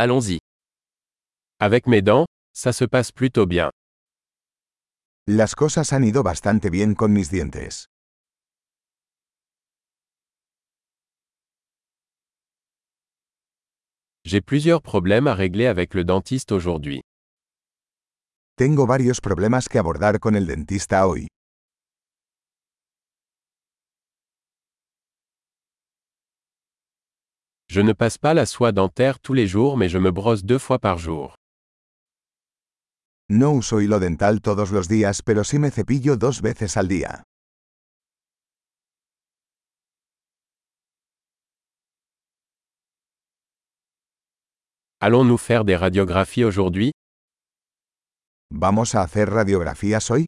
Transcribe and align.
Allons-y. 0.00 0.38
Avec 1.58 1.88
mes 1.88 2.02
dents, 2.02 2.26
ça 2.52 2.72
se 2.72 2.84
passe 2.84 3.10
plutôt 3.10 3.46
bien. 3.46 3.70
Las 5.26 5.56
cosas 5.56 5.92
han 5.92 6.04
ido 6.04 6.22
bastante 6.22 6.70
bien 6.70 6.94
con 6.94 7.12
mis 7.12 7.30
dientes. 7.30 7.86
J'ai 14.24 14.40
plusieurs 14.40 14.82
problèmes 14.82 15.26
à 15.26 15.34
régler 15.34 15.66
avec 15.66 15.94
le 15.94 16.04
dentiste 16.04 16.52
aujourd'hui. 16.52 17.00
Tengo 18.56 18.86
varios 18.86 19.20
problemas 19.20 19.68
que 19.68 19.78
abordar 19.78 20.20
con 20.20 20.36
el 20.36 20.46
dentista 20.46 21.08
hoy. 21.08 21.26
Je 27.70 27.82
ne 27.82 27.92
passe 27.92 28.16
pas 28.16 28.32
la 28.32 28.46
soie 28.46 28.72
dentaire 28.72 29.20
tous 29.20 29.34
les 29.34 29.46
jours 29.46 29.76
mais 29.76 29.90
je 29.90 29.98
me 29.98 30.10
brosse 30.10 30.42
deux 30.42 30.58
fois 30.58 30.78
par 30.78 30.96
jour. 30.96 31.34
No 33.28 33.52
uso 33.52 33.82
hilo 33.82 34.00
dental 34.00 34.40
todos 34.40 34.70
los 34.70 34.88
días 34.88 35.20
pero 35.22 35.44
sí 35.44 35.58
me 35.58 35.70
cepillo 35.70 36.16
dos 36.16 36.40
veces 36.40 36.78
al 36.78 36.88
día. 36.88 37.24
Allons-nous 45.00 45.38
faire 45.38 45.64
des 45.66 45.76
radiographies 45.76 46.44
aujourd'hui? 46.44 46.90
¿Vamos 48.50 48.94
a 48.94 49.02
hacer 49.02 49.28
radiografías 49.28 50.10
hoy? 50.10 50.24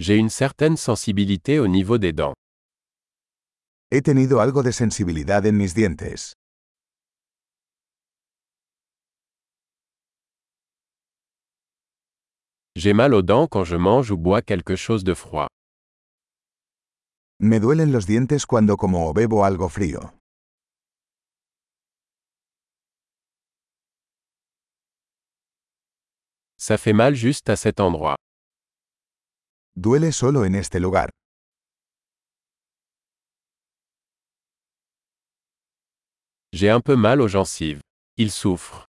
J'ai 0.00 0.16
une 0.16 0.30
certaine 0.30 0.78
sensibilité 0.78 1.58
au 1.58 1.68
niveau 1.68 1.98
des 1.98 2.14
dents. 2.14 2.32
He 3.92 4.00
tenido 4.00 4.40
algo 4.40 4.62
de 4.62 4.72
sensibilidad 4.72 5.44
en 5.46 5.52
mis 5.52 5.74
dientes. 5.74 6.32
J'ai 12.76 12.94
mal 12.94 13.12
aux 13.12 13.20
dents 13.20 13.46
quand 13.46 13.64
je 13.64 13.76
mange 13.76 14.10
ou 14.10 14.16
bois 14.16 14.40
quelque 14.40 14.74
chose 14.74 15.04
de 15.04 15.12
froid. 15.12 15.48
Me 17.38 17.58
duelen 17.60 17.92
los 17.92 18.06
dientes 18.06 18.46
cuando 18.46 18.78
como 18.78 19.06
o 19.06 19.12
bebo 19.12 19.44
algo 19.44 19.68
frío. 19.68 20.00
Ça 26.56 26.78
fait 26.78 26.94
mal 26.94 27.14
juste 27.14 27.50
à 27.50 27.56
cet 27.56 27.80
endroit. 27.80 28.16
Duele 29.76 30.12
solo 30.12 30.44
en 30.44 30.56
este 30.56 30.80
lugar. 30.80 31.10
J'ai 36.52 36.70
un 36.70 36.80
peu 36.80 36.96
mal 36.96 37.20
aux 37.20 37.28
gencives. 37.28 37.80
Il 38.16 38.30
souffre. 38.32 38.86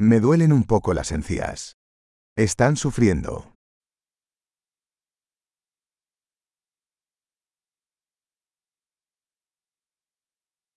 Me 0.00 0.20
duelen 0.20 0.52
un 0.52 0.62
poco 0.62 0.94
las 0.94 1.10
encías. 1.12 1.72
Están 2.36 2.76
sufriendo. 2.76 3.52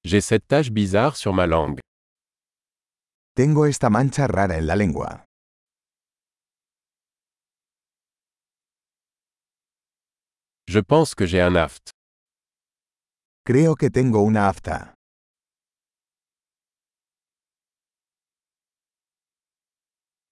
J'ai 0.04 0.22
cette 0.22 0.48
tache 0.48 0.72
bizarre 0.72 1.16
sur 1.16 1.34
ma 1.34 1.46
langue. 1.48 1.80
Tengo 3.36 3.66
esta 3.66 3.90
mancha 3.90 4.28
rara 4.28 4.58
en 4.58 4.66
la 4.68 4.76
lengua. 4.76 5.26
Je 10.68 10.80
pense 10.80 11.14
que 11.14 11.26
j'ai 11.28 11.42
un 11.42 11.56
aft. 11.56 11.92
Creo 13.46 13.76
que 13.76 13.90
tengo 13.92 14.22
una 14.22 14.48
afta. 14.50 14.96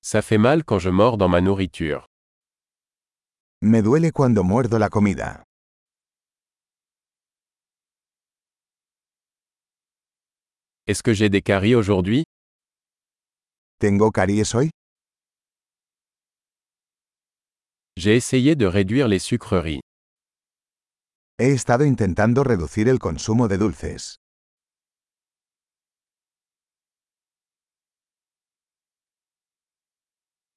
Ça 0.01 0.21
fait 0.21 0.39
mal 0.39 0.63
quand 0.63 0.79
je 0.79 0.89
mords 0.89 1.17
dans 1.17 1.29
ma 1.29 1.39
nourriture. 1.39 2.07
Me 3.61 3.81
duele 3.81 4.11
cuando 4.11 4.43
muerdo 4.43 4.77
la 4.79 4.89
comida. 4.89 5.43
Est-ce 10.87 11.03
que 11.03 11.13
j'ai 11.13 11.29
des 11.29 11.41
caries 11.41 11.75
aujourd'hui? 11.75 12.23
¿Tengo 13.79 14.11
caries 14.11 14.53
hoy? 14.55 14.69
J'ai 17.95 18.15
essayé 18.15 18.55
de 18.55 18.65
réduire 18.65 19.07
les 19.07 19.19
sucreries. 19.19 19.81
He 21.39 21.51
estado 21.51 21.83
intentando 21.83 22.43
reducir 22.43 22.87
el 22.87 22.99
consumo 22.99 23.47
de 23.47 23.57
dulces. 23.57 24.17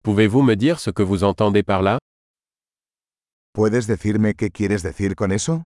Pouvez-vous 0.03 0.42
me 0.42 0.54
dire 0.54 0.78
ce 0.78 0.91
que 0.91 1.03
vous 1.03 1.25
entendez 1.25 1.62
par 1.62 1.81
là 1.81 1.98
¿Puedes 3.54 3.86
decirme 3.86 4.34
qué 4.34 4.50
quieres 4.50 4.82
decir 4.82 5.15
con 5.16 5.32
eso? 5.32 5.62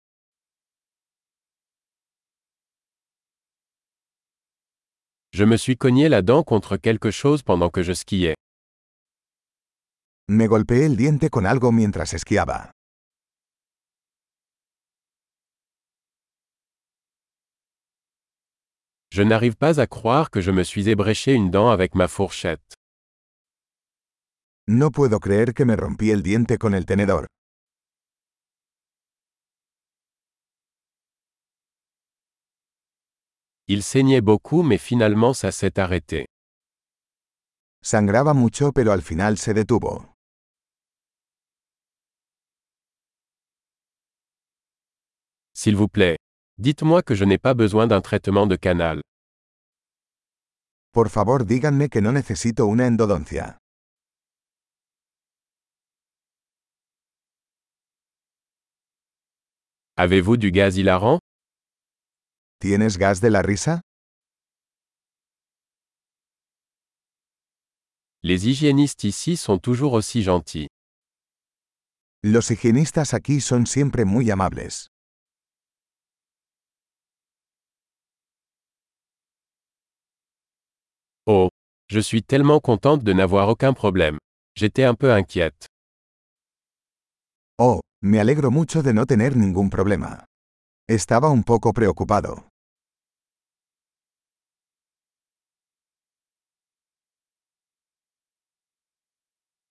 Je 5.35 5.45
me 5.45 5.59
suis 5.59 5.77
cogné 5.77 6.09
la 6.09 6.23
dent 6.23 6.43
contre 6.45 6.79
quelque 6.79 7.11
chose 7.11 7.43
pendant 7.43 7.69
que 7.69 7.83
je 7.83 7.93
skiais. 7.93 8.37
Me 10.31 10.47
golpeé 10.47 10.87
el 10.87 10.97
diente 10.97 11.29
con 11.29 11.45
algo 11.45 11.73
mientras 11.73 12.15
esquiaba. 12.15 12.71
Je 19.17 19.23
n'arrive 19.23 19.55
pas 19.57 19.79
à 19.79 19.87
croire 19.87 20.29
que 20.29 20.41
je 20.41 20.51
me 20.51 20.65
suis 20.65 20.89
ébréché 20.89 21.35
une 21.35 21.49
dent 21.49 21.71
avec 21.71 21.95
ma 21.95 22.09
fourchette. 22.09 22.75
No 24.67 24.91
puedo 24.91 25.21
creer 25.21 25.55
que 25.55 25.65
me 25.65 25.77
rompí 25.77 26.11
el 26.11 26.21
diente 26.21 26.59
con 26.59 26.75
el 26.75 26.85
tenedor. 26.85 27.27
Il 33.69 33.85
saignait 33.85 34.21
beaucoup 34.21 34.65
mais 34.65 34.79
finalement 34.79 35.33
ça 35.33 35.53
s'est 35.53 35.79
arrêté. 35.79 36.27
Sangraba 37.85 38.35
mucho 38.35 38.73
pero 38.73 38.91
al 38.91 39.03
final 39.03 39.39
se 39.39 39.55
detuvo. 39.55 40.13
S'il 45.53 45.77
vous 45.77 45.89
plaît, 45.89 46.17
dites-moi 46.59 47.03
que 47.03 47.15
je 47.15 47.25
n'ai 47.25 47.39
pas 47.39 47.55
besoin 47.55 47.87
d'un 47.87 48.01
traitement 48.01 48.47
de 48.47 48.57
canal. 48.57 49.01
Por 50.93 51.09
favor 51.09 51.45
díganme 51.45 51.89
que 51.89 52.01
no 52.01 52.13
necesito 52.13 52.67
una 52.67 52.87
endodoncia. 52.87 53.59
Avez-vous 59.97 60.37
du 60.37 60.51
gaz 60.51 60.77
hilarant? 60.77 61.19
¿Tienes 62.61 62.99
gas 62.99 63.21
de 63.21 63.29
la 63.29 63.43
risa? 63.43 63.81
Les 68.23 68.47
hygiénistes 68.47 69.05
ici 69.05 69.37
sont 69.37 69.59
toujours 69.59 69.93
aussi 69.93 70.23
gentils. 70.23 70.69
Los 72.23 72.51
higienistas 72.51 73.13
aquí 73.13 73.41
son 73.41 73.67
siempre 73.67 74.05
muy 74.05 74.31
amables. 74.31 74.89
Oh, 81.27 81.49
je 81.89 82.01
suis 82.01 82.23
tellement 82.23 82.61
contente 82.61 83.03
de 83.03 83.13
n'avoir 83.15 83.49
aucun 83.49 83.73
problème. 83.73 84.19
J'étais 84.57 84.85
un 84.85 84.95
peu 84.95 85.11
inquiète. 85.11 85.69
Oh, 87.59 87.81
me 88.03 88.19
alegro 88.21 88.51
mucho 88.51 88.83
de 88.83 88.93
no 88.93 89.07
tener 89.07 89.35
ningún 89.35 89.71
problema. 89.71 90.27
Estaba 90.87 91.31
un 91.31 91.43
poco 91.43 91.73
preocupado. 91.73 92.49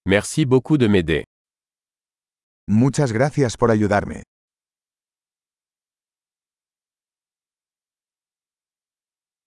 Merci 0.08 0.46
beaucoup 0.46 0.78
de 0.80 0.88
m'aider. 0.90 1.24
Muchas 2.68 3.12
gracias 3.12 3.58
por 3.58 3.70
ayudarme. 3.70 4.24